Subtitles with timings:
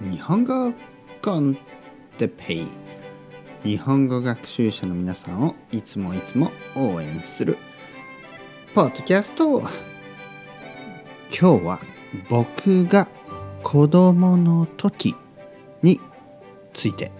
[0.00, 0.72] 日本語
[1.22, 1.56] コン
[2.18, 2.66] テペイ。
[3.64, 7.56] 日本語学習者の皆さんをいつもいつも応援する。
[8.74, 9.70] ポッドキャスト今
[11.30, 11.80] 日は
[12.28, 13.08] 僕が
[13.62, 15.14] 子供の時
[15.82, 16.00] に
[16.72, 17.10] ついて。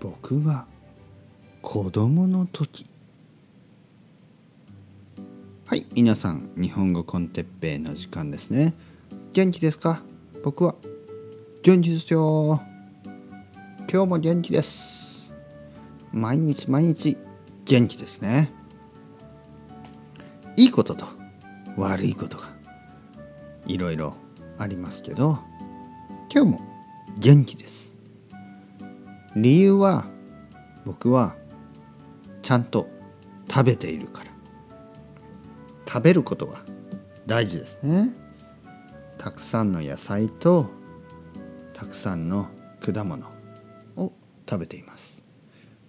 [0.00, 0.66] 僕が
[1.60, 2.86] 子供の時。
[5.66, 8.74] はい皆さん日本語コンテッペイの時間ですね。
[9.32, 10.02] 元気ですか？
[10.44, 10.74] 僕は。
[11.62, 12.60] 元気ですよ。
[13.90, 15.32] 今日も元気です。
[16.12, 17.16] 毎日毎日
[17.64, 18.52] 元気ですね。
[20.56, 21.06] いいことと
[21.78, 22.50] 悪いことが
[23.66, 24.16] いろいろ
[24.58, 25.38] ありますけど
[26.30, 26.60] 今日も
[27.16, 27.98] 元気です。
[29.34, 30.04] 理由は
[30.84, 31.36] 僕は
[32.42, 32.86] ちゃんと
[33.50, 34.30] 食べているから。
[35.88, 36.60] 食べることが
[37.26, 38.23] 大事ですね。
[39.18, 40.70] たくさんの野菜と
[41.72, 42.48] たくさんの
[42.80, 43.26] 果物
[43.96, 44.12] を
[44.48, 45.22] 食べています。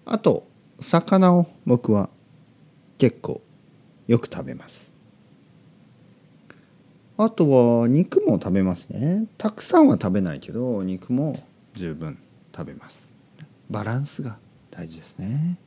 [0.05, 0.47] あと
[0.79, 2.09] 魚を僕は
[2.97, 3.41] 結構
[4.07, 4.93] よく食べます。
[7.17, 7.49] あと
[7.81, 9.27] は肉も食べますね。
[9.37, 11.41] たくさんは食べないけど肉も
[11.73, 12.19] 十分
[12.55, 13.13] 食べます。
[13.69, 14.37] バランスが
[14.69, 15.57] 大事ですね。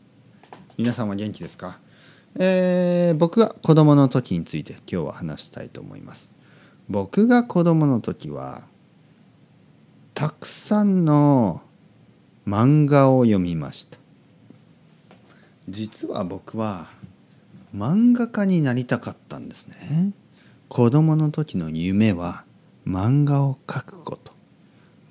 [0.77, 1.81] 皆さんは元気ですか？
[2.37, 6.37] えー、僕が子供の時について今日は話したいと思います。
[6.89, 8.65] 僕が子供の時は
[10.15, 11.63] たくさんの
[12.47, 13.99] 漫画を読みました。
[15.69, 16.91] 実は僕は
[17.77, 20.13] 漫画家になりたかったんですね。
[20.69, 22.45] 子供の時の夢は
[22.87, 24.33] 漫画を描くこと。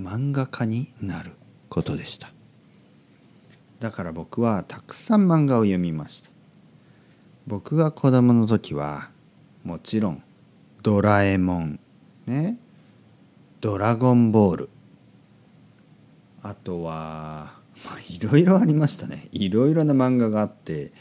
[0.02, 1.32] 漫画家になる
[1.70, 2.32] ことでした。
[3.80, 6.30] だから僕はたくさん漫画を読みました。
[7.46, 9.10] 僕が子供の時は
[9.64, 10.24] もちろん
[10.88, 11.80] ドラえもん。
[12.28, 12.58] ね。
[13.60, 14.70] ドラゴンボール。
[16.42, 19.28] あとはまあいろいろありましたね。
[19.34, 20.94] いろいろな漫画があって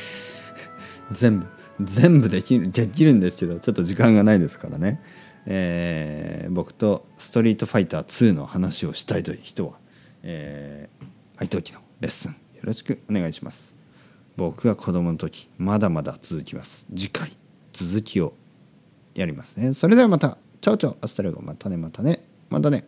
[1.12, 1.46] 全部。
[1.80, 5.00] 全部できるできるんですけどちょっと時間がないですからね、
[5.46, 9.74] えー、僕と「ストリートファイター2」の話をしたいという人は、
[10.22, 11.04] えー、
[11.36, 13.77] 愛登記のレッスンよろしくお願いします
[14.38, 16.86] 僕が子供の時まだまだ続きます。
[16.94, 17.36] 次回
[17.72, 18.34] 続きを
[19.16, 19.74] やりますね。
[19.74, 20.38] それではまた。
[20.60, 20.96] チャオチャオ。
[21.00, 21.42] アスタレゴ。
[21.42, 22.24] またねまたね。
[22.48, 22.86] またね。